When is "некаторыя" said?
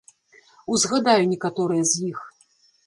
1.33-1.83